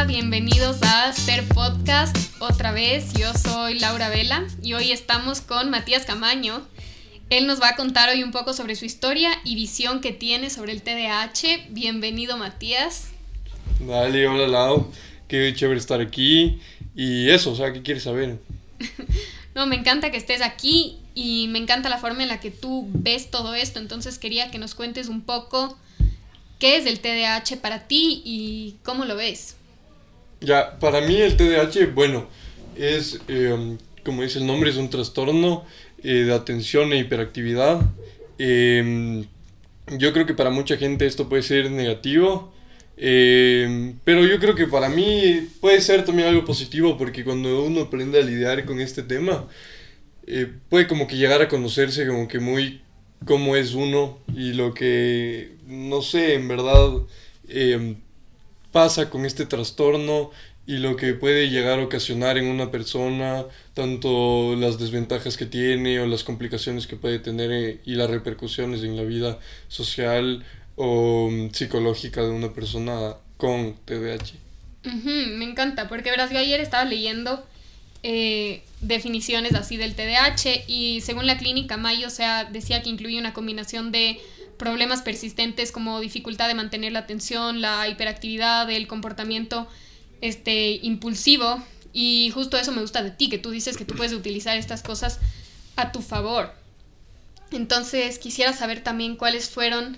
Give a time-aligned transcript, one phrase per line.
[0.00, 3.12] Hola, bienvenidos a Ser Podcast otra vez.
[3.12, 6.66] Yo soy Laura Vela y hoy estamos con Matías Camaño.
[7.28, 10.48] Él nos va a contar hoy un poco sobre su historia y visión que tiene
[10.48, 11.68] sobre el TDAH.
[11.68, 13.10] Bienvenido, Matías.
[13.78, 14.90] Dale, hola Lau.
[15.28, 16.58] Qué chévere estar aquí.
[16.96, 18.38] Y eso, o sea, ¿qué quieres saber?
[19.54, 22.88] no, me encanta que estés aquí y me encanta la forma en la que tú
[22.94, 23.78] ves todo esto.
[23.78, 25.76] Entonces quería que nos cuentes un poco
[26.58, 29.56] qué es el TDAH para ti y cómo lo ves.
[30.40, 32.26] Ya, para mí el TDAH, bueno,
[32.76, 35.66] es, eh, como dice el nombre, es un trastorno
[36.02, 37.80] eh, de atención e hiperactividad.
[38.38, 39.26] Em,
[39.98, 42.52] yo creo que para mucha gente esto puede ser negativo,
[42.96, 47.82] em, pero yo creo que para mí puede ser también algo positivo porque cuando uno
[47.82, 49.46] aprende a lidiar con este tema,
[50.26, 52.80] eh, puede como que llegar a conocerse como que muy
[53.26, 56.90] cómo es uno y lo que, no sé, en verdad
[58.72, 60.30] pasa con este trastorno
[60.66, 66.00] y lo que puede llegar a ocasionar en una persona, tanto las desventajas que tiene
[66.00, 70.44] o las complicaciones que puede tener eh, y las repercusiones en la vida social
[70.76, 74.34] o mm, psicológica de una persona con TDAH.
[74.84, 77.44] me encanta, porque verás, yo ayer estaba leyendo
[78.02, 83.18] eh, definiciones así del TDAH y según la clínica Mayo, o sea, decía que incluye
[83.18, 84.20] una combinación de
[84.60, 89.66] problemas persistentes como dificultad de mantener la atención, la hiperactividad, el comportamiento
[90.20, 91.62] este, impulsivo
[91.94, 94.82] y justo eso me gusta de ti, que tú dices que tú puedes utilizar estas
[94.82, 95.18] cosas
[95.76, 96.52] a tu favor.
[97.50, 99.96] Entonces quisiera saber también cuáles fueron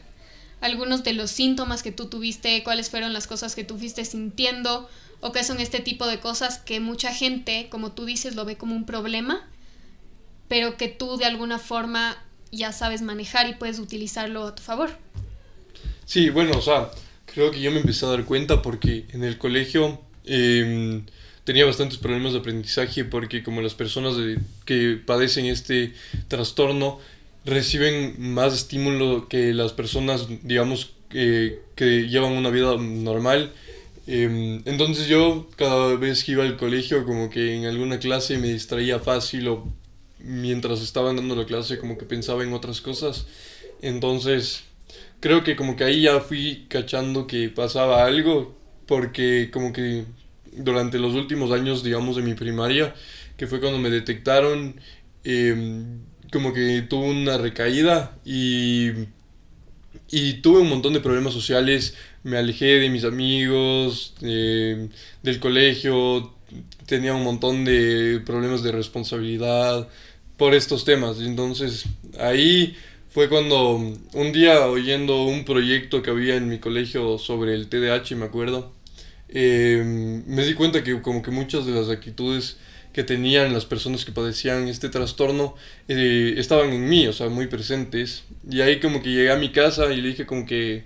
[0.61, 4.89] algunos de los síntomas que tú tuviste, cuáles fueron las cosas que tú fuiste sintiendo
[5.21, 8.57] o qué son este tipo de cosas que mucha gente, como tú dices, lo ve
[8.57, 9.45] como un problema,
[10.47, 12.17] pero que tú de alguna forma
[12.53, 14.91] ya sabes manejar y puedes utilizarlo a tu favor.
[16.05, 16.91] Sí, bueno, o sea,
[17.27, 21.05] creo que yo me empecé a dar cuenta porque en el colegio Em,
[21.45, 24.15] tenía bastantes problemas de aprendizaje porque como las personas
[24.65, 25.93] que padecen este
[26.29, 27.01] trastorno
[27.45, 33.53] reciben más estímulo que las personas, digamos, que llevan una vida normal.
[34.07, 38.49] Em, entonces yo cada vez que iba al colegio como que en alguna clase me
[38.53, 39.69] distraía fácil o
[40.25, 43.27] mientras estaban dando la clase como que pensaba en otras cosas.
[43.83, 44.65] Entonces
[45.21, 48.57] creo que como que ahí ya fui cachando que pasaba algo
[48.87, 50.05] porque como que
[50.53, 52.95] durante los últimos años, digamos, de mi primaria,
[53.37, 54.81] que fue cuando me detectaron,
[55.25, 56.01] em,
[56.33, 58.91] como que tuve una recaída y,
[60.11, 64.91] y tuve un montón de problemas sociales, me alejé de mis amigos, em,
[65.23, 66.35] del colegio,
[66.95, 69.89] tenía un montón de problemas de responsabilidad
[70.37, 71.21] por estos temas.
[71.21, 71.87] Entonces
[72.21, 72.77] ahí
[73.09, 78.17] fue cuando un día oyendo un proyecto que había en mi colegio sobre el TDAH,
[78.17, 78.73] me acuerdo,
[79.35, 82.59] Em, me di cuenta que como que muchas de las actitudes
[82.93, 85.55] que tenían las personas que padecían este trastorno
[85.89, 88.25] eh, estaban en mí, o sea, muy presentes.
[88.49, 90.85] Y ahí como que llegué a mi casa y le dije como que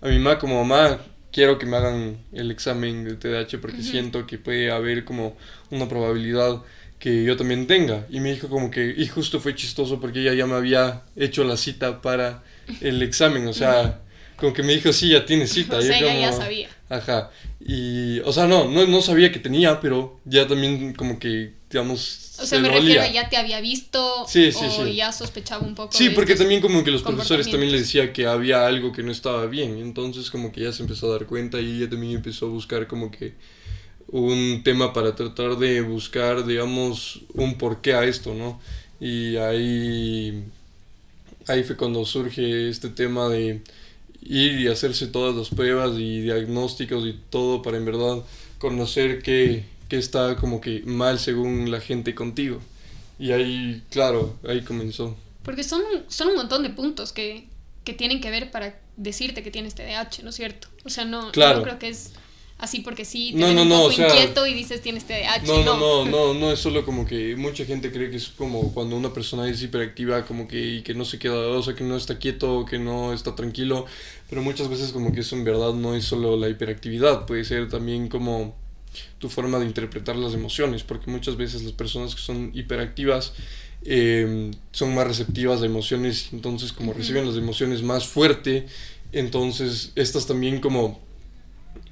[0.00, 1.00] a mi mamá como mamá,
[1.32, 5.36] quiero que me hagan el examen de TDAH porque siento que puede haber como
[5.70, 6.62] una probabilidad
[6.98, 8.06] que yo también tenga.
[8.10, 11.44] Y me dijo como que, y justo fue chistoso porque ella ya me había hecho
[11.44, 12.42] la cita para
[12.80, 14.00] el examen, o sea,
[14.36, 15.78] como que me dijo, sí, ya tiene cita.
[15.78, 16.68] O sea, ya sabía.
[16.88, 17.30] Ajá.
[17.60, 22.36] Y, o sea, no, no, no sabía que tenía, pero ya también como que, digamos...
[22.40, 25.74] O sea, me refiero a ya te había visto sí, sí, o ya sospechaba un
[25.74, 25.92] poco.
[25.92, 29.10] Sí, porque también como que los profesores también le decía que había algo que no
[29.10, 29.78] estaba bien.
[29.78, 32.86] Entonces como que ya se empezó a dar cuenta y ella también empezó a buscar
[32.86, 33.34] como que
[34.10, 38.60] un tema para tratar de buscar, digamos, un porqué a esto, ¿no?
[39.00, 40.44] Y ahí,
[41.46, 43.60] ahí fue cuando surge este tema de
[44.22, 48.22] ir y hacerse todas las pruebas y diagnósticos y todo para en verdad
[48.58, 49.64] conocer qué,
[49.96, 52.60] está como que mal según la gente contigo.
[53.18, 55.16] Y ahí, claro, ahí comenzó.
[55.42, 57.48] Porque son, son un montón de puntos que,
[57.84, 60.68] que tienen que ver para decirte que tienes TDAH, ¿no es cierto?
[60.84, 62.12] O sea, no, no creo que es
[62.58, 65.46] así porque sí, te no, no, un poco inquieto y dices tienes TDAH.
[65.46, 68.74] No, no, no, no, no, es solo como que mucha gente cree que es como
[68.74, 71.84] cuando una persona es hiperactiva, como que, y que no se queda, o sea, que
[71.84, 73.86] no está quieto, que no está tranquilo,
[74.28, 77.68] pero muchas veces como que eso en verdad no es solo la hiperactividad, puede ser
[77.68, 78.56] también como
[79.18, 83.32] tu forma de interpretar las emociones, porque muchas veces las personas que son hiperactivas
[83.84, 88.66] em, son más receptivas a emociones, entonces como reciben las emociones más fuerte,
[89.12, 91.00] entonces estas también como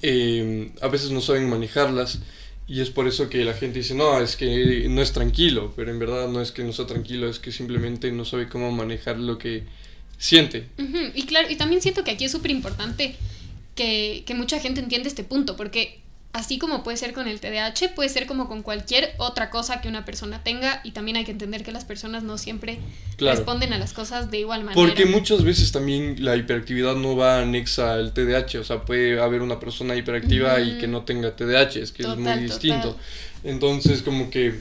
[0.01, 2.19] eh, a veces no saben manejarlas
[2.67, 5.89] y es por eso que la gente dice, no, es que no es tranquilo, pero
[5.89, 9.17] en verdad no es que no sea tranquilo, es que simplemente no sabe cómo manejar
[9.17, 9.63] lo que
[10.17, 10.67] siente.
[11.15, 13.15] Y claro, y también siento que aquí es súper importante
[13.73, 16.01] que, que mucha gente entienda este punto, porque
[16.37, 19.87] así como puede ser con el TDAH, puede ser como con cualquier otra cosa que
[19.87, 22.79] una persona tenga y también hay que entender que las personas no siempre
[23.17, 24.75] responden a las cosas de igual manera.
[24.75, 29.41] Porque muchas veces también la hiperactividad no va anexa al TDAH, o sea, puede haber
[29.41, 32.95] una persona hiperactiva y que no tenga TDAH, es que es muy distinto.
[33.43, 34.59] Entonces, como que...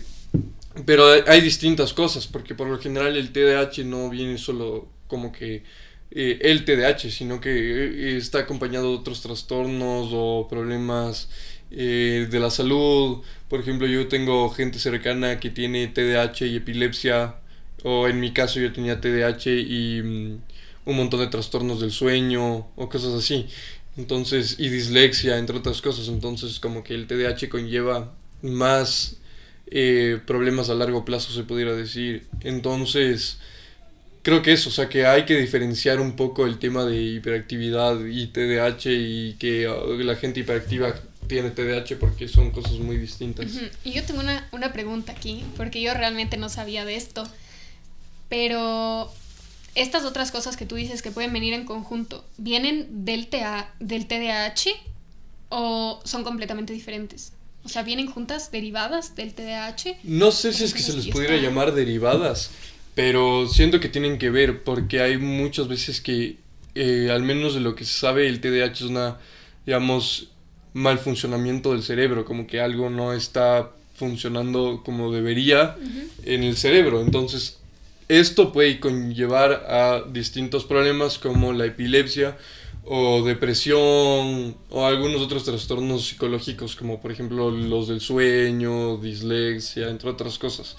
[0.84, 5.62] Pero hay distintas cosas, porque por lo general el TDAH no viene solo como que
[6.10, 11.28] eh, el TDAH, sino que eh, está acompañado de otros trastornos o problemas
[11.70, 13.22] eh, de la salud.
[13.48, 17.36] Por ejemplo, yo tengo gente cercana que tiene TDAH y epilepsia,
[17.84, 20.40] o en mi caso yo tenía TDAH y mm,
[20.86, 23.46] un montón de trastornos del sueño o cosas así.
[23.96, 26.08] Entonces, y dislexia, entre otras cosas.
[26.08, 29.18] Entonces, como que el TDAH conlleva más
[30.26, 32.26] problemas a largo plazo, se pudiera decir.
[32.42, 33.38] Entonces,
[34.26, 38.04] creo que eso, o sea, que hay que diferenciar un poco el tema de hiperactividad
[38.04, 43.46] y TDAH y que uh, la gente hiperactiva tiene TDAH porque son cosas muy distintas.
[43.84, 47.28] Y yo tengo una, una pregunta aquí, porque yo realmente no sabía de esto,
[48.28, 49.12] pero
[49.76, 54.06] estas otras cosas que tú dices que pueden venir en conjunto, ¿vienen del, TA, del
[54.06, 54.70] TDAH
[55.50, 57.32] o son completamente diferentes?
[57.62, 59.98] O sea, ¿vienen juntas, derivadas del TDAH?
[60.04, 62.50] No sé si es que se les pudiera llamar derivadas,
[62.94, 66.38] pero siento que tienen que ver porque hay muchas veces que,
[66.74, 69.18] eh, al menos de lo que se sabe, el TDAH es una,
[69.66, 70.30] digamos,
[70.76, 75.74] mal funcionamiento del cerebro, como que algo no está funcionando como debería
[76.24, 77.00] en el cerebro.
[77.00, 77.56] Entonces,
[78.08, 82.36] esto puede conllevar a distintos problemas como la epilepsia
[82.84, 90.10] o depresión o algunos otros trastornos psicológicos como por ejemplo los del sueño, dislexia, entre
[90.10, 90.76] otras cosas.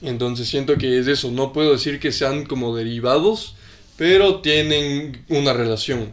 [0.00, 3.56] Entonces siento que es eso, no puedo decir que sean como derivados,
[3.96, 6.12] pero tienen una relación.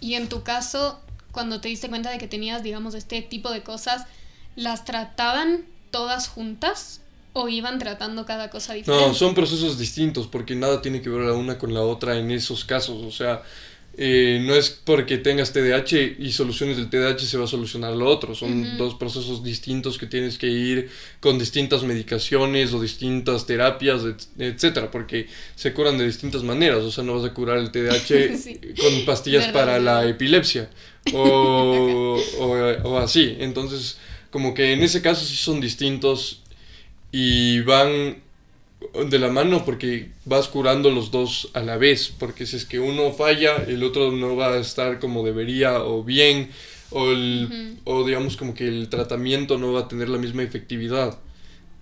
[0.00, 1.00] Y en tu caso,
[1.32, 4.06] cuando te diste cuenta de que tenías, digamos, este tipo de cosas,
[4.56, 7.00] ¿las trataban todas juntas?
[7.34, 9.06] ¿O iban tratando cada cosa diferente?
[9.06, 12.30] No, son procesos distintos porque nada tiene que ver la una con la otra en
[12.30, 13.04] esos casos.
[13.04, 13.42] O sea,
[14.00, 18.06] eh, no es porque tengas TDAH y soluciones del TDAH se va a solucionar lo
[18.06, 18.34] otro.
[18.34, 20.88] Son dos procesos distintos que tienes que ir
[21.18, 24.02] con distintas medicaciones o distintas terapias,
[24.38, 25.26] etcétera, porque
[25.56, 26.78] se curan de distintas maneras.
[26.78, 30.70] O sea, no vas a curar el TDAH con pastillas para la epilepsia
[31.14, 32.20] o,
[32.84, 33.36] o así.
[33.40, 33.98] Entonces,
[34.30, 36.42] como que en ese caso sí son distintos
[37.12, 38.22] y van
[39.10, 42.78] de la mano porque vas curando los dos a la vez, porque si es que
[42.78, 46.50] uno falla, el otro no va a estar como debería o bien,
[46.90, 47.06] o,
[47.84, 51.18] o digamos como que el tratamiento no va a tener la misma efectividad.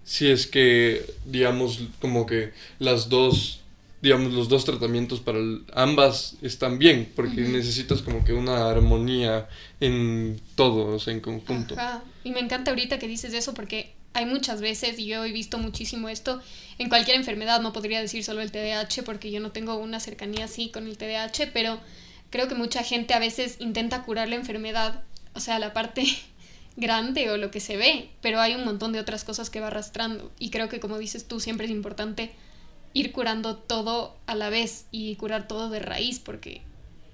[0.05, 3.61] Si es que, digamos, como que las dos,
[4.07, 5.41] digamos, los dos tratamientos para
[5.75, 9.49] ambas están bien, porque necesitas como que una armonía
[9.81, 11.75] en todos, en conjunto.
[12.23, 15.59] Y me encanta ahorita que dices eso porque hay muchas veces, y yo he visto
[15.59, 16.41] muchísimo esto,
[16.79, 20.45] en cualquier enfermedad, no podría decir solo el TDAH porque yo no tengo una cercanía
[20.45, 21.81] así con el TDAH, pero
[22.31, 25.03] creo que mucha gente a veces intenta curar la enfermedad,
[25.35, 26.05] o sea, la parte
[26.77, 29.67] grande o lo que se ve, pero hay un montón de otras cosas que va
[29.67, 30.31] arrastrando.
[30.39, 32.31] Y creo que como dices tú siempre es importante
[32.97, 36.63] ir curando todo a la vez y curar todo de raíz porque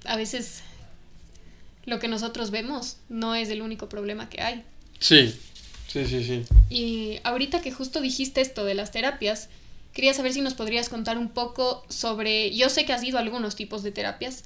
[0.04, 0.62] a veces
[1.84, 4.64] lo que nosotros vemos no es el único problema que hay.
[5.00, 5.34] Sí,
[5.92, 6.44] Sí, sí, sí.
[6.70, 9.50] Y ahorita que justo dijiste esto de las terapias,
[9.92, 13.20] quería saber si nos podrías contar un poco sobre, yo sé que has ido a
[13.20, 14.44] algunos tipos de terapias,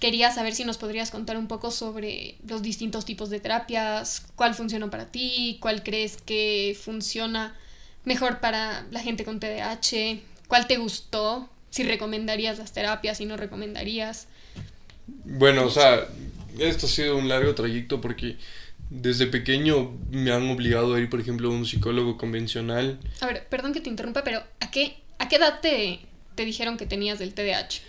[0.00, 4.56] quería saber si nos podrías contar un poco sobre los distintos tipos de terapias, cuál
[4.56, 7.56] funcionó para ti, cuál crees que funciona
[8.02, 10.18] mejor para la gente con TDAH,
[10.54, 14.28] cuál te gustó, si recomendarías las terapias, si no recomendarías.
[15.24, 16.06] Bueno, o sea,
[16.60, 18.36] esto ha sido un largo trayecto porque
[18.88, 23.00] desde pequeño me han obligado a ir, por ejemplo, a un psicólogo convencional.
[23.20, 25.98] A ver, perdón que te interrumpa, pero ¿a qué, a qué edad te,
[26.36, 27.80] te dijeron que tenías del TDAH?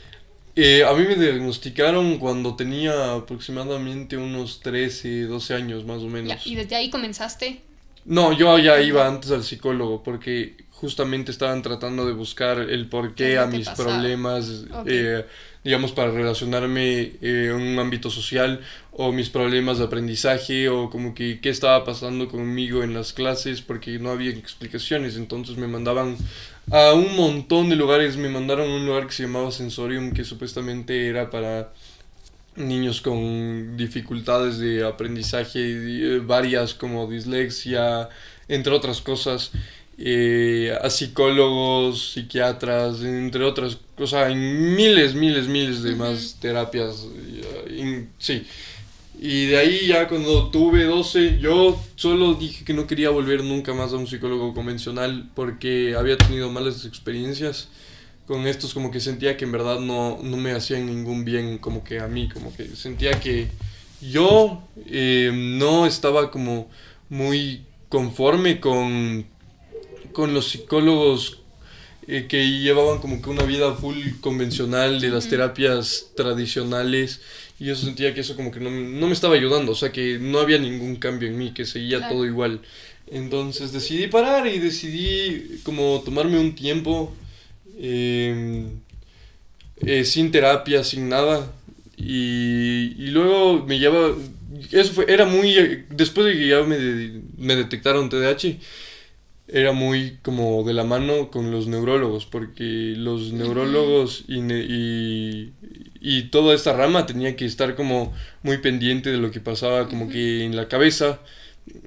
[0.56, 6.48] Eh, a mí me diagnosticaron cuando tenía aproximadamente unos 13, 12 años más o menos.
[6.48, 7.62] ¿Y desde ahí comenzaste?
[8.06, 13.38] No, yo ya iba antes al psicólogo porque justamente estaban tratando de buscar el porqué
[13.38, 15.26] a mis problemas, eh,
[15.64, 18.60] digamos, para relacionarme eh, en un ámbito social
[18.92, 23.62] o mis problemas de aprendizaje o como que qué estaba pasando conmigo en las clases
[23.62, 25.16] porque no había explicaciones.
[25.16, 26.18] Entonces me mandaban
[26.72, 30.26] a un montón de lugares, me mandaron a un lugar que se llamaba Sensorium que
[30.26, 31.72] supuestamente era para
[32.58, 38.10] niños con dificultades de aprendizaje eh, varias como dislexia,
[38.48, 39.52] entre otras cosas,
[39.98, 47.08] eh, a psicólogos, psiquiatras, entre otras cosas, en miles, miles, miles de más terapias,
[48.18, 48.46] sí.
[49.18, 53.74] Y de ahí ya cuando tuve 12, yo solo dije que no quería volver nunca
[53.74, 57.70] más a un psicólogo convencional porque había tenido malas experiencias
[58.28, 61.84] con estos, como que sentía que en verdad no, no me hacían ningún bien como
[61.84, 63.48] que a mí, como que sentía que
[64.02, 66.68] yo eh, no estaba como
[67.10, 69.26] muy conforme con,
[70.16, 71.40] con los psicólogos
[72.08, 77.20] eh, que llevaban como que una vida full convencional de las terapias tradicionales
[77.60, 80.18] y yo sentía que eso como que no, no, me estaba ayudando, o sea que
[80.18, 82.62] no había ningún cambio en mí, que seguía todo igual.
[83.08, 87.14] Entonces decidí parar y decidí como tomarme un tiempo
[87.78, 88.70] em,
[89.82, 91.52] eh, sin terapia, sin nada.
[91.98, 94.16] Y, y luego me lleva,
[94.72, 96.78] eso fue, era muy, después de que ya me,
[97.38, 98.58] me detectaron TDAH,
[99.48, 105.54] era muy como de la mano con los neurólogos, porque los neurólogos y, y,
[106.02, 110.10] y, toda esta rama tenía que estar como muy pendiente de lo que pasaba como
[110.10, 111.20] que en la cabeza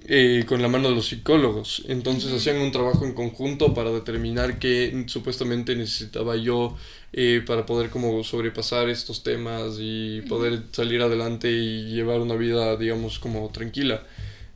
[0.09, 1.85] eh, con la mano de los psicólogos.
[1.89, 6.77] Entonces hacían un trabajo en conjunto para determinar qué supuestamente necesitaba yo
[7.13, 12.77] eh, para poder como sobrepasar estos temas y poder salir adelante y llevar una vida
[12.77, 14.03] digamos como tranquila.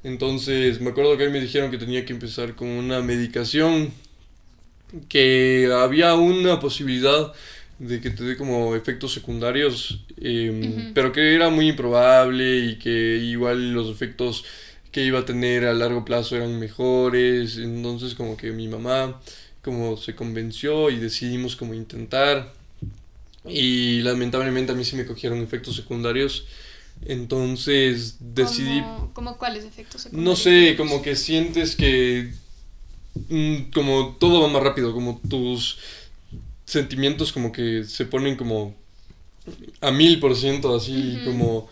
[0.04, 3.92] Entonces me acuerdo que a mí me dijeron que tenía que empezar con una medicación,
[5.08, 7.32] que había una posibilidad
[7.78, 13.16] de que te dé como efectos secundarios, em, pero que era muy improbable y que
[13.18, 14.44] igual los efectos
[14.92, 17.56] que iba a tener a largo plazo eran mejores.
[17.58, 19.20] Entonces como que mi mamá
[19.62, 22.52] como se convenció y decidimos como intentar.
[23.44, 26.44] Y lamentablemente a mí sí me cogieron efectos secundarios
[27.06, 28.82] entonces decidí...
[29.12, 30.30] ¿Cómo, cuáles efectos secundarios?
[30.30, 32.32] No sé, como que sientes que...
[33.28, 35.78] Mm, como todo va más rápido, como tus
[36.64, 38.74] sentimientos como que se ponen como
[39.80, 41.68] a mil por ciento así, como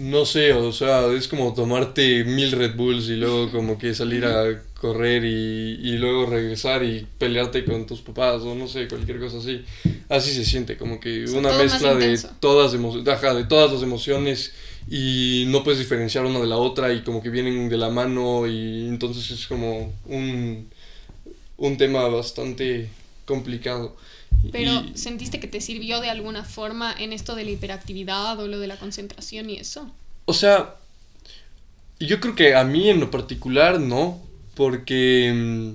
[0.00, 4.24] no sé, o sea, es como tomarte mil Red Bulls y luego como que salir
[4.24, 9.20] a correr y, y, luego regresar y pelearte con tus papás o no sé, cualquier
[9.20, 9.62] cosa así.
[10.08, 14.54] Así se siente, como que una mezcla de todas, de todas las emociones
[14.88, 18.46] y no puedes diferenciar una de la otra y como que vienen de la mano
[18.46, 20.70] y entonces es como un,
[21.58, 22.88] un tema bastante
[23.26, 23.96] complicado.
[24.52, 28.58] Pero ¿sentiste que te sirvió de alguna forma en esto de la hiperactividad o lo
[28.58, 29.90] de la concentración y eso?
[30.24, 30.76] O sea,
[31.98, 34.20] yo creo que a mí en lo particular no,
[34.54, 35.72] porque mm,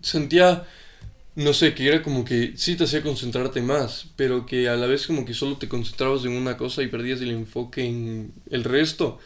[0.00, 0.64] sentía,
[1.34, 4.86] no sé, que era como que sí te hacía concentrarte más, pero que a la
[4.86, 8.64] vez como que solo te concentrabas en una cosa y perdías el enfoque en el
[8.64, 9.18] resto.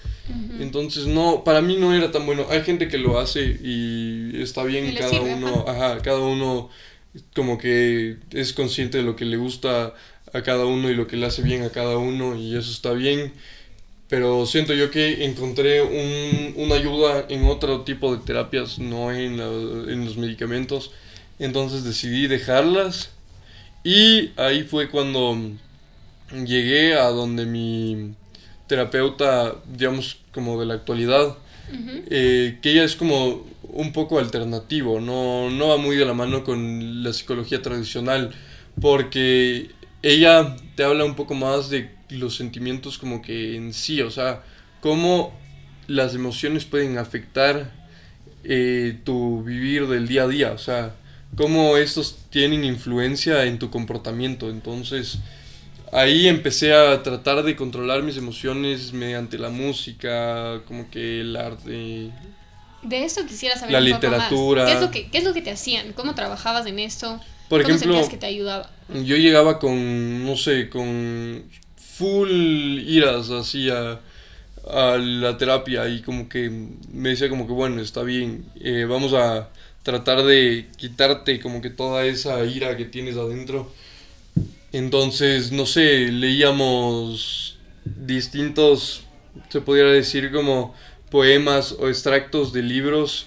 [0.59, 2.47] Entonces no, para mí no era tan bueno.
[2.51, 6.71] Hay gente que lo hace y está bien cada uno, ajá, cada uno
[7.35, 9.95] como que es consciente de lo que le gusta
[10.33, 12.93] a cada uno y lo que le hace bien a cada uno y eso está
[12.93, 13.33] bien.
[14.09, 19.41] Pero siento yo que encontré un, una ayuda en otro tipo de terapias, no en,
[19.41, 20.91] en los medicamentos.
[21.39, 23.11] Entonces decidí dejarlas
[23.83, 25.37] y ahí fue cuando
[26.45, 28.15] llegué a donde mi
[28.67, 31.37] terapeuta, digamos, como de la actualidad,
[32.11, 36.45] eh, que ella es como un poco alternativo, no, no va muy de la mano
[36.45, 38.31] con la psicología tradicional,
[38.81, 39.71] porque
[40.03, 44.43] ella te habla un poco más de los sentimientos como que en sí, o sea,
[44.81, 45.33] cómo
[45.87, 47.73] las emociones pueden afectar
[48.45, 50.95] eh, tu vivir del día a día, o sea,
[51.37, 55.19] cómo estos tienen influencia en tu comportamiento, entonces
[55.93, 62.11] ahí empecé a tratar de controlar mis emociones mediante la música, como que el arte,
[62.83, 64.67] de eso quisiera saber la literatura.
[64.67, 65.93] ¿Qué es, lo que, ¿Qué es lo que te hacían?
[65.93, 67.21] ¿Cómo trabajabas en eso?
[67.49, 68.71] Por ¿Cómo ejemplo, sentías que te ayudaba?
[68.89, 71.45] Yo llegaba con, no sé, con
[71.77, 74.01] full iras así a,
[74.69, 76.51] a la terapia y como que
[76.93, 79.49] me decía como que bueno, está bien, eh, vamos a
[79.83, 83.71] tratar de quitarte como que toda esa ira que tienes adentro.
[84.73, 89.03] Entonces, no sé, leíamos distintos,
[89.49, 90.75] se pudiera decir como
[91.11, 93.27] poemas o extractos de libros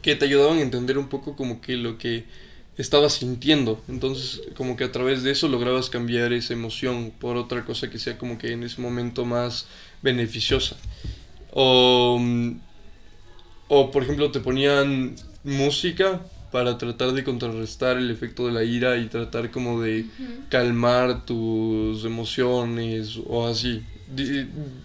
[0.00, 2.24] que te ayudaban a entender un poco como que lo que
[2.76, 3.80] estabas sintiendo.
[3.88, 7.98] Entonces, como que a través de eso lograbas cambiar esa emoción por otra cosa que
[7.98, 9.66] sea como que en ese momento más
[10.02, 10.76] beneficiosa.
[11.52, 12.20] O,
[13.68, 15.14] o por ejemplo, te ponían
[15.44, 20.06] música para tratar de contrarrestar el efecto de la ira y tratar como de
[20.48, 23.82] calmar tus emociones o así.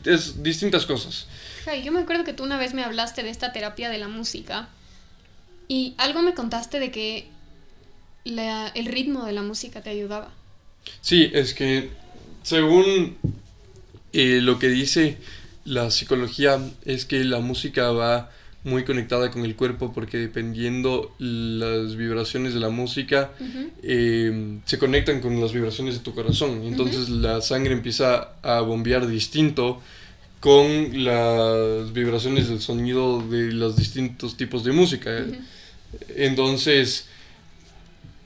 [0.06, 1.28] es distintas cosas
[1.76, 4.70] yo me acuerdo que tú una vez me hablaste de esta terapia de la música
[5.68, 7.28] y algo me contaste de que
[8.26, 10.30] el ritmo de la música te ayudaba.
[11.02, 11.90] Sí, es que
[12.44, 13.18] según
[14.14, 15.18] eh, lo que dice
[15.66, 18.32] la psicología es que la música va
[18.64, 23.32] muy conectada con el cuerpo porque dependiendo las vibraciones de la música
[23.84, 26.64] eh, se conectan con las vibraciones de tu corazón.
[26.64, 29.82] Entonces la sangre empieza a bombear distinto
[30.40, 35.26] con las vibraciones del sonido de los distintos tipos de música.
[36.16, 37.08] Entonces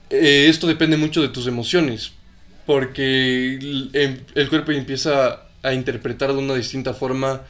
[0.10, 2.12] eh, esto depende mucho de tus emociones
[2.66, 7.42] porque el, el cuerpo empieza a interpretar de una distinta forma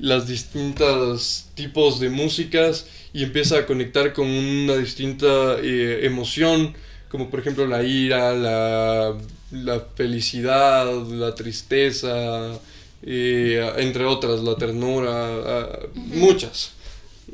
[0.00, 6.74] las distintos tipos de músicas y empieza a conectar con una distinta eh, emoción,
[7.08, 9.16] como por ejemplo la ira, la,
[9.50, 12.58] la felicidad, la tristeza,
[13.02, 16.72] eh, entre otras, la ternura, muchas.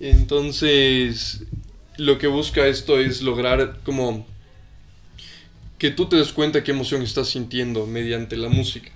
[0.01, 1.43] Entonces,
[1.97, 4.27] lo que busca esto es lograr como
[5.79, 8.91] que tú te des cuenta qué emoción estás sintiendo mediante la música.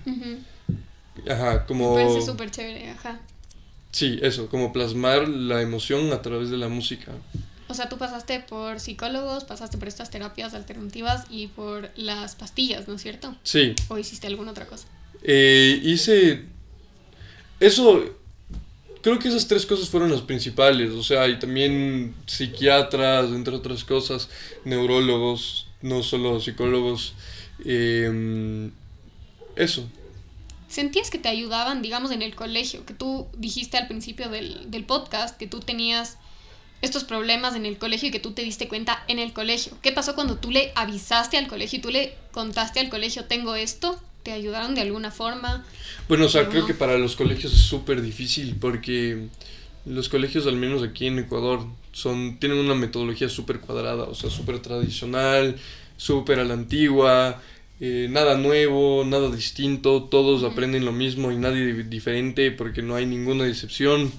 [1.29, 1.95] Ajá, como...
[1.95, 3.19] Me parece súper chévere, ajá.
[3.91, 7.11] Sí, eso, como plasmar la emoción a través de la música.
[7.67, 12.87] O sea, tú pasaste por psicólogos, pasaste por estas terapias alternativas y por las pastillas,
[12.87, 13.35] ¿no es cierto?
[13.43, 13.75] Sí.
[13.89, 14.87] ¿O hiciste alguna otra cosa?
[15.23, 16.45] Eh, hice...
[17.59, 18.15] Eso...
[19.01, 23.85] Creo que esas tres cosas fueron las principales, o sea, y también psiquiatras, entre otras
[23.85, 24.27] cosas,
[24.65, 27.13] neurólogos, no solo psicólogos.
[27.63, 28.69] Eh,
[29.55, 29.87] eso,
[30.69, 32.85] ¿Sentías que te ayudaban, digamos, en el colegio?
[32.85, 36.19] Que tú dijiste al principio del, del, podcast que tú tenías
[36.83, 39.75] estos problemas en el colegio y que tú te diste cuenta en el colegio.
[39.81, 43.55] ¿Qué pasó cuando tú le avisaste al colegio y tú le contaste al colegio, tengo
[43.55, 43.99] esto?
[44.23, 45.65] ¿Te ayudaron de alguna forma?
[46.07, 49.27] Bueno, o sea, creo que para los colegios es súper difícil porque
[49.85, 54.29] los colegios, al menos aquí en Ecuador, son, tienen una metodología súper cuadrada, o sea,
[54.29, 55.55] súper tradicional,
[55.97, 57.41] súper a la antigua.
[57.81, 63.05] Eh, nada nuevo, nada distinto, todos aprenden lo mismo y nadie diferente porque no hay
[63.05, 64.11] ninguna decepción.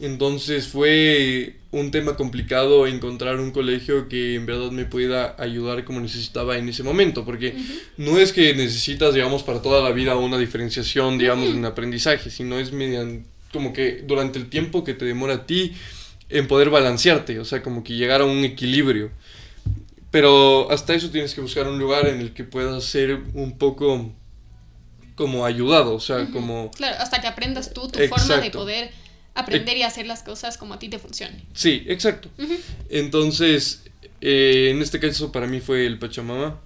[0.00, 6.00] Entonces fue un tema complicado encontrar un colegio que en verdad me pueda ayudar como
[6.00, 7.54] necesitaba en ese momento, porque
[7.96, 12.58] no es que necesitas, digamos, para toda la vida una diferenciación, digamos, en aprendizaje, sino
[12.58, 15.72] es mediante, como que durante el tiempo que te demora a ti
[16.28, 19.10] en poder balancearte, o sea, como que llegar a un equilibrio.
[20.10, 24.12] Pero hasta eso tienes que buscar un lugar en el que puedas ser un poco
[25.14, 26.70] como ayudado, o sea, como...
[26.72, 28.90] Claro, hasta que aprendas tú tu forma de poder
[29.36, 31.42] aprender y hacer las cosas como a ti te funcionen.
[31.54, 32.28] Sí, exacto.
[32.88, 33.84] Entonces,
[34.20, 36.60] eh, en este caso para mí fue el Pachamama,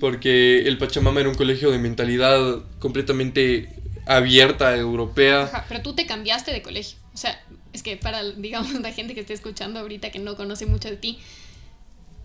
[0.00, 3.68] porque el Pachamama era un colegio de mentalidad completamente
[4.06, 5.44] abierta, europea.
[5.44, 7.40] Ajá, pero tú te cambiaste de colegio, o sea,
[7.72, 10.96] es que para, digamos, la gente que esté escuchando ahorita que no conoce mucho de
[10.96, 11.18] ti,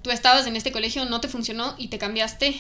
[0.02, 2.56] tú estabas en este colegio, no te funcionó y te cambiaste.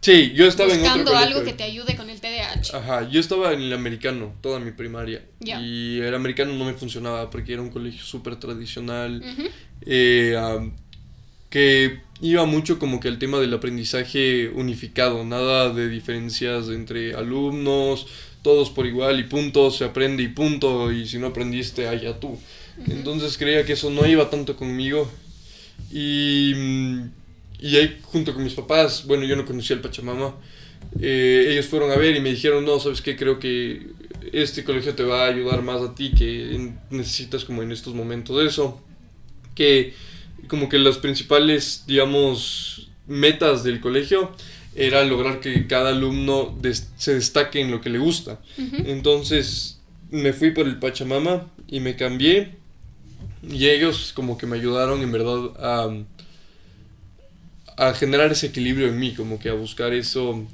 [0.00, 2.20] Sí, yo estaba en otro algo que te ayude con el
[2.62, 2.76] TDAH.
[2.76, 5.22] Ajá, yo estaba en el americano toda mi primaria.
[5.40, 9.22] Y el americano no me funcionaba porque era un colegio súper tradicional.
[9.82, 10.36] Eh,
[11.50, 18.06] que iba mucho como que el tema del aprendizaje unificado, nada de diferencias entre alumnos,
[18.42, 22.38] todos por igual y punto, se aprende y punto, y si no aprendiste, allá tú.
[22.88, 25.10] Entonces creía que eso no iba tanto conmigo
[25.90, 26.54] y,
[27.58, 30.34] y ahí junto con mis papás, bueno, yo no conocía el Pachamama,
[31.00, 33.88] eh, ellos fueron a ver y me dijeron, no, sabes qué, creo que
[34.32, 38.44] este colegio te va a ayudar más a ti, que necesitas como en estos momentos
[38.44, 38.80] eso,
[39.54, 39.94] que
[40.48, 44.32] como que las principales, digamos, metas del colegio
[44.74, 46.56] era lograr que cada alumno
[46.96, 48.40] se destaque en lo que le gusta.
[48.56, 52.56] Entonces me fui por el Pachamama y me cambié.
[53.48, 55.88] Y ellos como que me ayudaron en verdad a,
[57.88, 60.46] a generar ese equilibrio en mí, como que a buscar eso,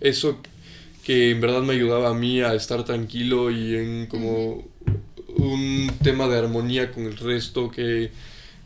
[0.00, 0.38] eso
[1.04, 4.64] que en verdad me ayudaba a mí a estar tranquilo y en como
[5.36, 8.10] un tema de armonía con el resto que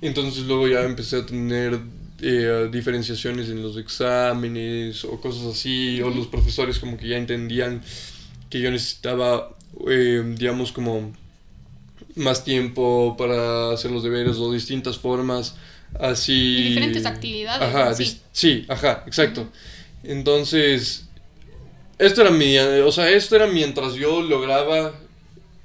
[0.01, 1.79] entonces luego ya empecé a tener
[2.21, 7.83] eh, diferenciaciones en los exámenes o cosas así o los profesores como que ya entendían
[8.51, 9.57] que yo necesitaba
[9.89, 11.13] eh, digamos como
[12.19, 15.55] más tiempo para hacer los deberes o distintas formas,
[15.99, 16.33] así...
[16.33, 17.63] Y diferentes actividades.
[17.63, 17.95] Ajá,
[18.33, 19.49] sí, ajá, exacto.
[20.03, 21.08] Entonces,
[21.99, 24.93] esto era mi, o sea, esto era mientras yo lograba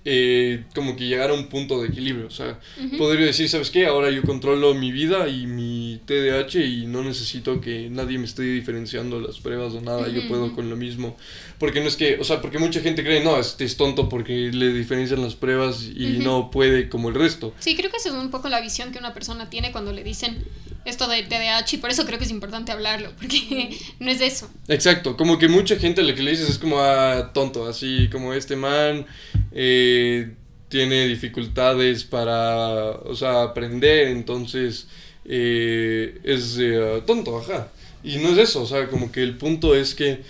[0.06, 2.60] eh, como que llegar a un punto de equilibrio, o sea,
[2.98, 3.86] podría decir, ¿sabes qué?
[3.86, 8.44] Ahora yo controlo mi vida y mi TDAH y no necesito que nadie me esté
[8.44, 11.16] diferenciando las pruebas o nada, yo puedo con lo mismo.
[11.58, 14.52] Porque no es que, o sea, porque mucha gente cree, no, este es tonto porque
[14.52, 17.54] le diferencian las pruebas y no puede como el resto.
[17.60, 20.04] Sí, creo que esa es un poco la visión que una persona tiene cuando le
[20.04, 20.44] dicen
[20.86, 24.50] esto de TDAH y por eso creo que es importante hablarlo, porque no es eso.
[24.68, 28.34] Exacto, como que mucha gente lo que le dices es como ah, tonto, así como
[28.34, 29.06] este man
[29.54, 30.34] eh,
[30.70, 34.88] tiene dificultades para, o sea, aprender, entonces
[35.26, 37.72] eh, es eh, tonto, ajá.
[38.04, 40.22] Y no es eso, o sea, como que el punto es que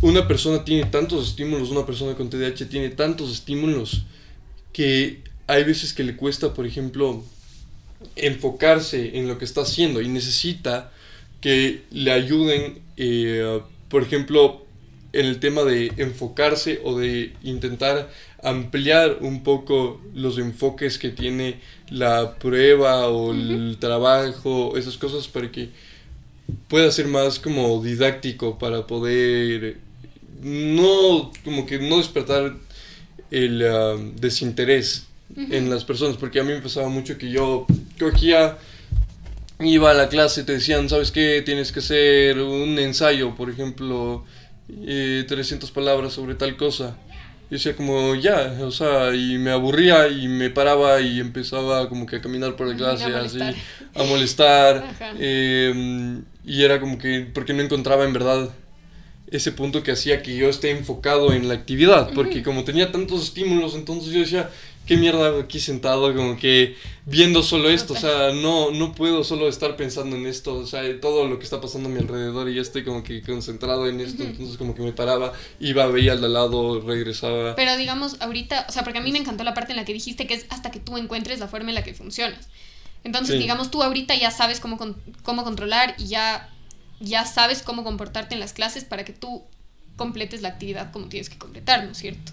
[0.00, 4.02] una persona tiene tantos estímulos, una persona con TDAH tiene tantos estímulos
[4.72, 7.22] que hay veces que le cuesta, por ejemplo,
[8.16, 10.92] enfocarse en lo que está haciendo y necesita
[11.40, 12.80] que le ayuden,
[13.88, 14.61] por ejemplo,
[15.12, 18.10] en el tema de enfocarse o de intentar
[18.42, 25.50] ampliar un poco los enfoques que tiene la prueba o el trabajo, esas cosas para
[25.52, 25.68] que
[26.68, 29.78] pueda ser más como didáctico para poder
[30.42, 32.56] no como que no despertar
[33.30, 37.66] el ah, desinterés en las personas, porque a mí me pasaba mucho que yo
[37.98, 38.58] cogía,
[39.60, 41.42] iba a la clase, te decían, ¿sabes qué?
[41.42, 44.24] Tienes que hacer un ensayo, por ejemplo,
[44.86, 46.96] eh, 300 palabras sobre tal cosa.
[47.50, 52.06] Y decía como, ya, o sea, y me aburría y me paraba y empezaba como
[52.06, 53.40] que a caminar por la clase, a así,
[53.94, 54.84] a molestar.
[55.18, 58.50] Em, y era como que, porque no encontraba en verdad
[59.30, 63.22] ese punto que hacía que yo esté enfocado en la actividad, porque como tenía tantos
[63.22, 64.50] estímulos, entonces yo decía,
[64.86, 69.48] qué mierda aquí sentado, como que viendo solo esto, o sea, no, no puedo solo
[69.48, 72.54] estar pensando en esto, o sea, todo lo que está pasando a mi alrededor y
[72.54, 76.32] ya estoy como que concentrado en esto, entonces como que me paraba, iba, veía al
[76.32, 77.54] lado, regresaba.
[77.54, 79.92] Pero digamos, ahorita, o sea, porque a mí me encantó la parte en la que
[79.92, 82.48] dijiste que es hasta que tú encuentres la forma en la que funcionas.
[83.04, 84.78] Entonces, digamos, tú ahorita ya sabes cómo,
[85.24, 86.50] cómo controlar y ya,
[87.00, 89.42] ya sabes cómo comportarte en las clases para que tú
[89.96, 92.32] completes la actividad como tienes que completar, ¿no es cierto?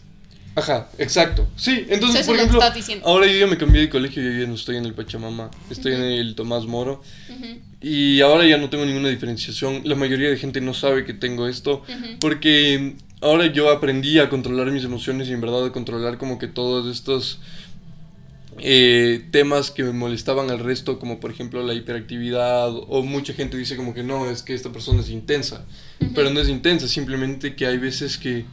[0.60, 1.48] Ajá, exacto.
[1.56, 2.60] Sí, entonces, por ejemplo,
[3.06, 5.94] ahora yo ya me cambié de colegio, yo ya no estoy en el Pachamama, estoy
[5.94, 7.02] en el Tomás Moro.
[7.82, 9.84] Y ahora ya no tengo ninguna diferenciación.
[9.86, 11.82] La mayoría de gente no sabe que tengo esto,
[12.20, 16.48] porque ahora yo aprendí a controlar mis emociones y en verdad a controlar como que
[16.48, 17.40] todos estos
[18.62, 23.58] eh, temas que me molestaban al resto, como por ejemplo la hiperactividad, o mucha gente
[23.58, 25.66] dice como que no, es que esta persona es intensa,
[26.14, 28.46] pero no es intensa, simplemente que hay veces que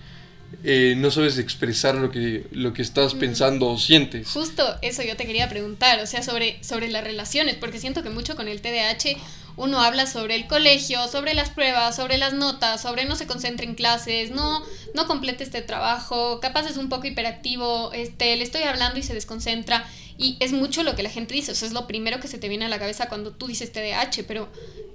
[0.64, 3.18] eh, no sabes expresar lo que, lo que estás mm.
[3.18, 4.28] pensando o sientes.
[4.28, 8.10] Justo eso yo te quería preguntar, o sea, sobre, sobre las relaciones, porque siento que
[8.10, 9.16] mucho con el TDAH
[9.56, 13.66] uno habla sobre el colegio, sobre las pruebas, sobre las notas, sobre no se concentre
[13.66, 14.62] en clases, no,
[14.94, 19.14] no complete este trabajo, capaz es un poco hiperactivo, este, le estoy hablando y se
[19.14, 19.86] desconcentra.
[20.18, 22.38] Y es mucho lo que la gente dice, o sea, es lo primero que se
[22.38, 24.48] te viene a la cabeza cuando tú dices TDAH, pero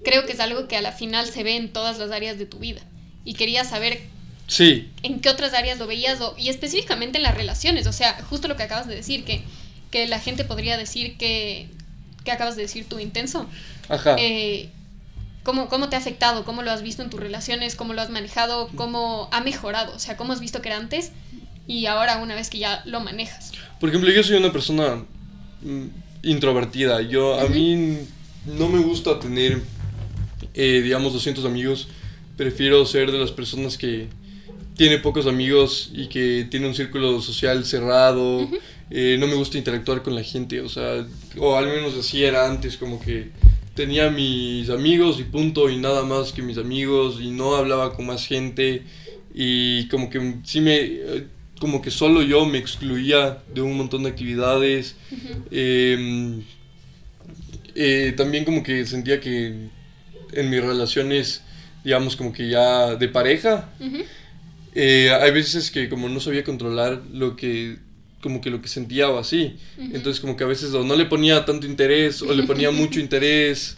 [0.04, 2.46] creo que es algo que a la final se ve en todas las áreas de
[2.46, 2.82] tu vida.
[3.24, 4.02] Y quería saber
[4.52, 4.90] Sí.
[5.02, 6.20] ¿En qué otras áreas lo veías?
[6.38, 9.44] y específicamente en las relaciones, o sea, justo lo que acabas de decir, que,
[9.92, 11.70] que la gente podría decir que,
[12.26, 13.48] que acabas de decir tú intenso.
[13.88, 14.18] Ajá.
[14.20, 14.70] Eh,
[15.44, 16.44] ¿cómo, ¿Cómo te ha afectado?
[16.44, 17.76] ¿Cómo lo has visto en tus relaciones?
[17.76, 18.68] ¿Cómo lo has manejado?
[18.76, 19.96] ¿Cómo ha mejorado?
[19.96, 21.14] O sea, ¿cómo has visto que era antes
[21.66, 23.54] y ahora una vez que ya lo manejas?
[23.80, 25.06] Por ejemplo, yo soy una persona
[25.62, 25.86] mm,
[26.24, 27.02] introvertida.
[27.02, 28.00] Yo, a mí
[28.46, 29.62] no me gusta tener,
[30.54, 31.88] eh, digamos, 200 amigos.
[32.36, 34.10] Prefiero ser de las personas que
[34.82, 38.50] tiene pocos amigos y que tiene un círculo social cerrado.
[38.89, 41.06] Eh, no me gusta interactuar con la gente, o sea,
[41.38, 43.30] o al menos así era antes, como que
[43.76, 48.08] tenía mis amigos y punto, y nada más que mis amigos, y no hablaba con
[48.08, 48.82] más gente,
[49.36, 50.89] y como que sí me,
[51.60, 54.96] como que solo yo me excluía de un montón de actividades.
[55.52, 56.41] Em,
[57.76, 59.70] eh, también como que sentía que
[60.34, 61.44] en mis relaciones,
[61.84, 63.70] digamos, como que ya de pareja,
[64.74, 67.78] eh, hay veces que como no sabía controlar lo que
[68.22, 69.58] como que lo que sentía o así.
[69.78, 73.00] Entonces como que a veces o no le ponía tanto interés o le ponía mucho
[73.02, 73.76] interés.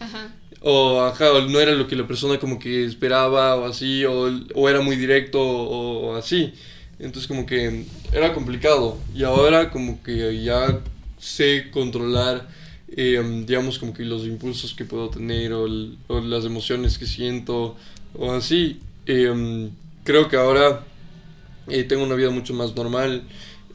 [0.60, 4.68] O, ajá, no era lo que la persona como que esperaba o así, o, o
[4.68, 6.52] era muy directo o, así.
[6.98, 8.98] Entonces como que era complicado.
[9.14, 10.80] Y ahora como que ya
[11.18, 12.48] sé controlar,
[12.88, 15.66] eh, digamos como que los impulsos que puedo tener o,
[16.06, 17.76] o las emociones que siento
[18.14, 18.80] o así.
[19.06, 19.70] Eh,
[20.04, 20.84] creo que ahora
[21.68, 23.24] eh, tengo una vida mucho más normal,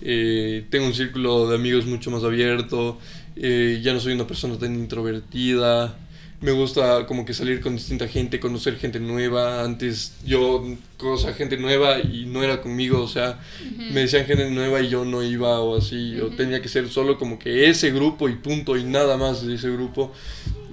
[0.02, 2.98] eh, tengo un círculo de amigos mucho más abierto,
[3.36, 5.98] eh, ya no soy una persona tan introvertida,
[6.42, 10.64] me gusta como que salir con distinta gente, conocer gente nueva, antes yo
[10.96, 13.40] cosa gente nueva y no era conmigo, o sea,
[13.92, 17.18] me decían gente nueva y yo no iba o así, yo tenía que ser solo
[17.18, 20.14] como que ese grupo y punto y nada más de ese grupo.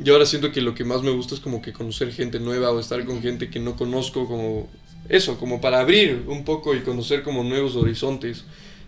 [0.04, 2.70] y ahora siento que lo que más me gusta es como que conocer gente nueva
[2.70, 4.68] o estar con gente que no conozco, como
[5.08, 8.44] eso, como para abrir un poco y conocer como nuevos horizontes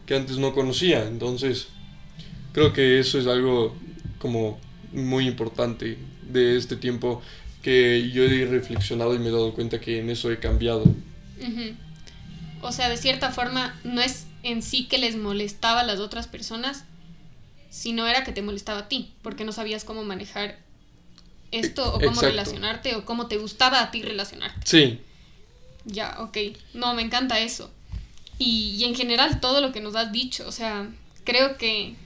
[0.06, 1.06] que antes no conocía.
[1.06, 1.68] Entonces,
[2.52, 3.76] creo que eso es algo
[4.18, 4.58] como
[4.92, 7.22] muy importante de este tiempo
[7.62, 10.84] que yo he reflexionado y me he dado cuenta que en eso he cambiado.
[12.62, 16.26] O sea, de cierta forma, no es en sí que les molestaba a las otras
[16.26, 16.84] personas,
[17.70, 20.58] sino era que te molestaba a ti, porque no sabías cómo manejar
[21.50, 24.60] esto o cómo relacionarte o cómo te gustaba a ti relacionarte.
[24.64, 25.00] Sí.
[25.88, 26.36] Ya, ok.
[26.74, 27.70] No, me encanta eso.
[28.38, 30.88] Y, y, en general todo lo que nos has dicho, o sea,
[31.24, 31.96] creo que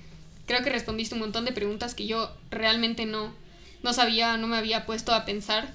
[0.47, 3.33] creo que respondiste un montón de preguntas que yo realmente no,
[3.83, 5.75] no sabía, no me había puesto a pensar.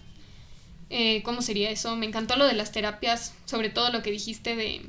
[0.90, 1.96] Eh, ¿Cómo sería eso?
[1.96, 4.82] Me encantó lo de las terapias, sobre todo lo que dijiste de,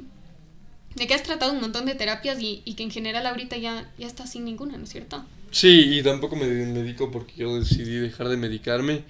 [0.95, 3.91] de que has tratado un montón de terapias y, y que en general ahorita ya,
[3.99, 5.25] ya estás sin ninguna, ¿no es cierto?
[5.51, 9.05] Sí, y tampoco me medico porque yo decidí dejar de medicarme.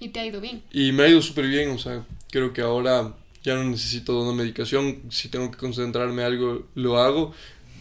[0.00, 0.62] Y te ha ido bien.
[0.72, 4.32] Y me ha ido súper bien, o sea, creo que ahora ya no necesito una
[4.32, 7.34] medicación, si tengo que concentrarme en algo, lo hago.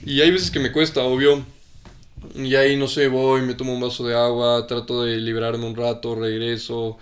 [0.05, 1.45] Y hay veces que me cuesta, obvio,
[2.35, 5.75] y ahí, no sé, voy, me tomo un vaso de agua, trato de liberarme un
[5.75, 6.97] rato, regreso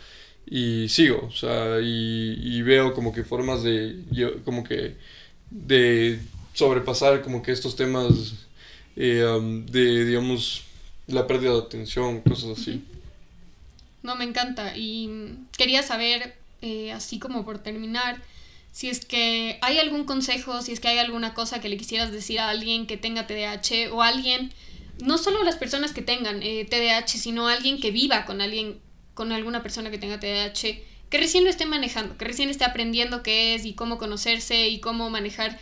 [0.50, 4.04] y sigo, o sea, y, veo como que formas de,
[4.44, 4.96] como que,
[5.52, 6.20] de
[6.54, 8.34] sobrepasar como que estos temas
[8.96, 9.24] eh,
[9.70, 10.64] de, digamos,
[11.08, 12.84] la pérdida de atención, cosas así.
[14.02, 14.76] No, me encanta.
[14.76, 18.22] Y quería saber, eh, así como por terminar,
[18.72, 22.12] si es que hay algún consejo, si es que hay alguna cosa que le quisieras
[22.12, 24.54] decir a alguien que tenga TDAH o alguien
[25.02, 28.80] no solo las personas que tengan eh, TDAH, sino alguien que viva con alguien,
[29.14, 30.80] con alguna persona que tenga TDAH,
[31.10, 34.80] que recién lo esté manejando, que recién esté aprendiendo qué es y cómo conocerse y
[34.80, 35.60] cómo manejar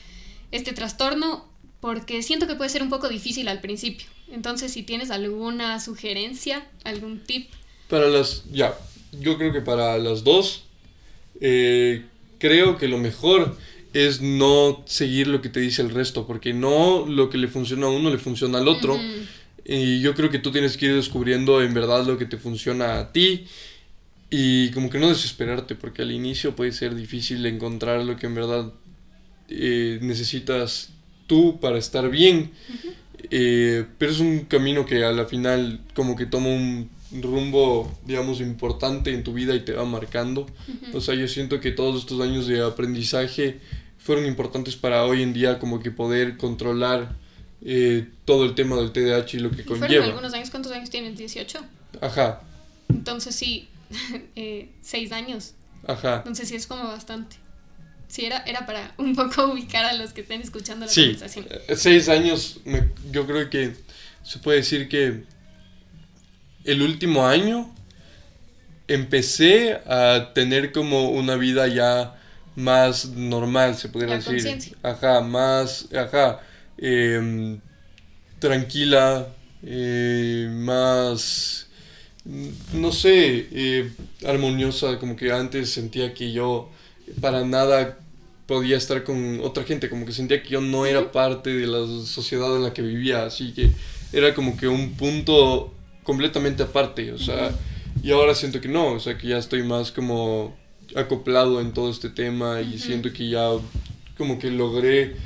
[0.52, 1.48] este trastorno,
[1.80, 4.08] porque siento que puede ser un poco difícil al principio.
[4.30, 7.50] Entonces, si tienes alguna sugerencia, algún tip.
[7.90, 8.78] Para las, ya,
[9.14, 10.64] yo creo que para las dos,
[11.40, 12.06] eh,
[12.40, 13.56] creo que lo mejor
[13.94, 17.88] es no seguir lo que te dice el resto, porque no lo que le funciona
[17.88, 19.00] a uno le funciona al otro.
[19.66, 23.00] Y yo creo que tú tienes que ir descubriendo en verdad lo que te funciona
[23.00, 23.46] a ti
[24.30, 28.36] y como que no desesperarte, porque al inicio puede ser difícil encontrar lo que en
[28.36, 28.74] verdad
[29.50, 30.90] eh, necesitas
[31.28, 32.52] tú para estar bien.
[33.32, 38.42] Eh, pero es un camino que a la final como que toma un rumbo, digamos,
[38.42, 40.48] importante en tu vida y te va marcando.
[40.94, 43.60] O sea, yo siento que todos estos años de aprendizaje
[43.98, 47.16] fueron importantes para hoy en día como que poder controlar
[47.62, 49.88] eh, todo el tema del TDAH y lo que conlleva.
[49.88, 51.18] Fueron algunos años, ¿cuántos años tienes?
[51.18, 51.62] ¿18?
[52.02, 52.42] Ajá.
[52.90, 53.68] Entonces sí,
[54.36, 55.54] eh, seis años.
[55.86, 56.18] Ajá.
[56.18, 57.38] Entonces sí es como bastante.
[58.08, 61.48] Sí, era, era para un poco ubicar a los que estén escuchando la sí, conversación.
[61.50, 62.60] Eh, seis años,
[63.12, 63.74] yo creo que
[64.24, 65.24] se puede decir que
[66.68, 67.74] el último año
[68.88, 72.16] empecé a tener como una vida ya
[72.56, 74.76] más normal, se podría decir.
[74.84, 76.42] Ajá, más, ajá,
[76.78, 77.60] em,
[78.40, 79.28] tranquila,
[79.64, 81.68] eh, más,
[82.74, 83.92] no sé, eh,
[84.26, 86.70] armoniosa, como que antes sentía que yo
[87.22, 87.98] para nada
[88.46, 91.86] podía estar con otra gente, como que sentía que yo no era parte de la
[92.06, 93.72] sociedad en la que vivía, así que
[94.14, 95.74] era como que un punto
[96.08, 97.52] completamente aparte, o sea,
[98.02, 100.56] y ahora siento que no, o sea, que ya estoy más como
[100.96, 103.50] acoplado en todo este tema y siento que ya
[104.18, 105.18] como que logré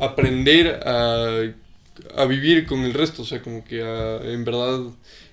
[0.00, 1.42] aprender a,
[2.16, 4.80] a, vivir con el resto, o sea, como que en verdad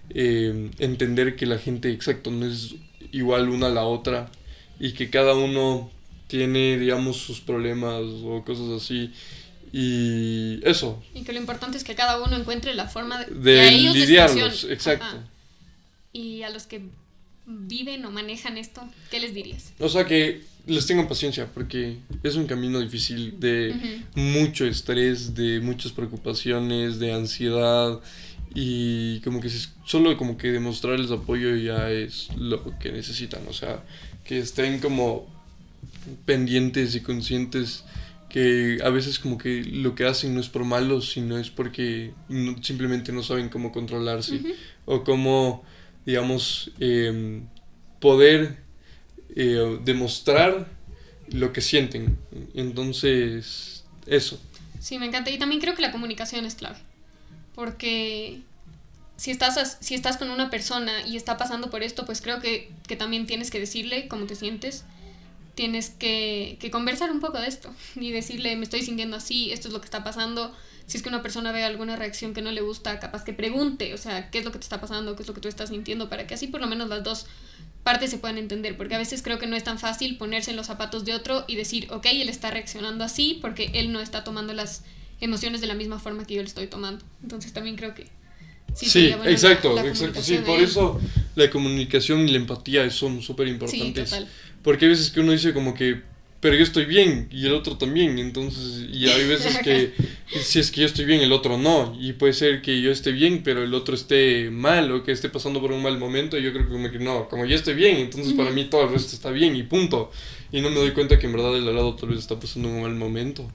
[0.10, 2.76] eh, entender que la gente, exacto, no es
[3.14, 4.30] igual una a la otra
[4.78, 5.90] y que cada uno
[6.28, 9.14] tiene, digamos, sus problemas o cosas así
[9.72, 11.04] y eso.
[11.14, 15.24] Y que lo importante es que cada uno encuentre la forma de, de lidiarlos, exacto.
[16.14, 16.82] Y a los que
[17.46, 19.74] viven o manejan esto, ¿qué les dirías?
[19.80, 25.62] O sea que les tengan paciencia porque es un camino difícil de mucho estrés, de
[25.62, 28.00] muchas preocupaciones, de ansiedad
[28.54, 29.50] y como que
[29.86, 33.84] solo como que demostrarles apoyo ya es lo que necesitan, o sea,
[34.26, 35.28] que estén como
[36.26, 37.84] pendientes y conscientes
[38.30, 42.14] que a veces como que lo que hacen no es por malos, sino es porque
[42.62, 44.42] simplemente no saben cómo controlarse
[44.86, 45.64] o cómo,
[46.06, 47.48] digamos, em,
[48.00, 48.58] poder
[49.36, 50.68] eh, demostrar
[51.30, 52.18] lo que sienten.
[52.54, 54.42] Entonces, eso.
[54.80, 55.32] Sí, me encanta.
[55.32, 56.78] Y también creo que la comunicación es clave.
[57.56, 58.42] Porque
[59.16, 62.72] si estás, si estás con una persona y está pasando por esto, pues creo que,
[62.88, 64.84] que también tienes que decirle cómo te sientes
[65.58, 69.68] tienes que, que, conversar un poco de esto y decirle, me estoy sintiendo así, esto
[69.68, 72.52] es lo que está pasando, si es que una persona ve alguna reacción que no
[72.52, 75.24] le gusta, capaz que pregunte, o sea, qué es lo que te está pasando, qué
[75.24, 77.26] es lo que tú estás sintiendo, para que así por lo menos las dos
[77.84, 80.58] partes se puedan entender, porque a veces creo que no es tan fácil ponerse en
[80.58, 84.24] los zapatos de otro y decir, ok, él está reaccionando así porque él no está
[84.24, 84.84] tomando las
[85.20, 87.04] emociones de la misma forma que yo le estoy tomando.
[87.24, 88.08] Entonces también creo que...
[88.76, 90.22] Sí, exacto, exacto.
[90.22, 91.02] Sí, por eso
[91.36, 94.14] la comunicación y la empatía son súper importantes.
[94.68, 96.02] Porque hay veces que uno dice como que
[96.42, 99.94] pero yo estoy bien y el otro también, entonces, y hay veces que
[100.42, 103.14] si es que yo estoy bien, el otro no, y puede ser que yo esté
[103.14, 106.44] bien, pero el otro esté mal o que esté pasando por un mal momento, y
[106.44, 109.16] yo creo que me, no, como yo estoy bien, entonces para mí todo el resto
[109.16, 110.12] está bien y punto,
[110.52, 112.82] y no me doy cuenta que en verdad el lado tal vez está pasando un
[112.82, 113.50] mal momento,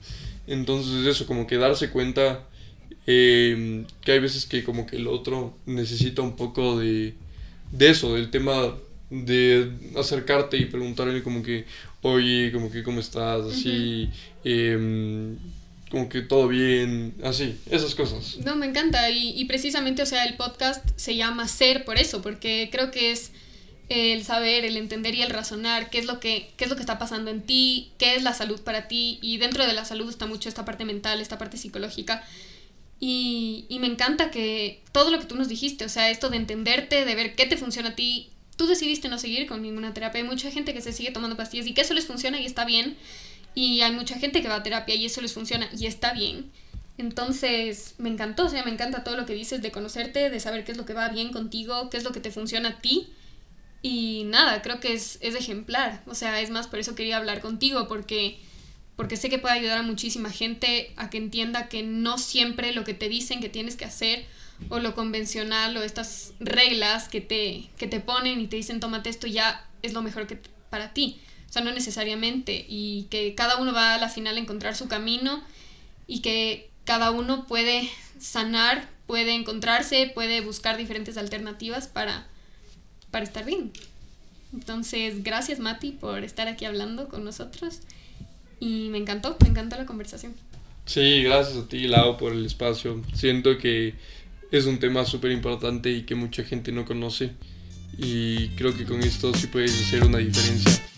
[0.47, 2.47] entonces eso, como que darse cuenta
[3.05, 7.13] eh, que hay veces que como que el otro necesita un poco de,
[7.71, 8.73] de eso, del tema
[9.13, 11.65] de acercarte y preguntarle como que,
[12.01, 13.45] oye, como que, ¿cómo estás?
[13.45, 14.09] Así,
[14.43, 15.37] em,
[15.91, 18.37] como que todo bien, así, esas cosas.
[18.43, 22.23] No, me encanta y, y, precisamente, o sea, el podcast se llama Ser por eso,
[22.23, 23.31] porque creo que es
[23.89, 26.81] el saber, el entender y el razonar qué es lo que, qué es lo que
[26.81, 30.09] está pasando en ti, qué es la salud para ti y dentro de la salud
[30.09, 32.23] está mucho esta parte mental, esta parte psicológica.
[32.99, 36.37] Y, y me encanta que todo lo que tú nos dijiste, o sea, esto de
[36.37, 40.21] entenderte, de ver qué te funciona a ti, tú decidiste no seguir con ninguna terapia.
[40.21, 42.65] Hay mucha gente que se sigue tomando pastillas y que eso les funciona y está
[42.65, 42.97] bien.
[43.55, 46.51] Y hay mucha gente que va a terapia y eso les funciona y está bien.
[46.97, 50.63] Entonces, me encantó, o sea, me encanta todo lo que dices de conocerte, de saber
[50.63, 53.07] qué es lo que va bien contigo, qué es lo que te funciona a ti.
[53.81, 56.03] Y nada, creo que es, es ejemplar.
[56.05, 58.39] O sea, es más, por eso quería hablar contigo, porque,
[58.95, 62.83] porque sé que puede ayudar a muchísima gente a que entienda que no siempre lo
[62.83, 64.25] que te dicen que tienes que hacer
[64.69, 69.09] o lo convencional o estas reglas que te, que te ponen y te dicen tómate
[69.09, 71.19] esto ya es lo mejor que para ti.
[71.47, 72.65] O sea, no necesariamente.
[72.67, 75.43] Y que cada uno va a la final a encontrar su camino
[76.07, 82.25] y que cada uno puede sanar, puede encontrarse, puede buscar diferentes alternativas para,
[83.11, 83.71] para estar bien.
[84.51, 87.81] Entonces, gracias Mati por estar aquí hablando con nosotros.
[88.59, 90.33] Y me encantó, me encantó la conversación.
[90.87, 93.03] Sí, gracias a ti, Lau, por el espacio.
[93.13, 93.93] Siento que
[94.53, 97.31] es un tema súper importante y que mucha gente no conoce.
[97.97, 100.92] Y creo que con esto sí puedes hacer una diferencia.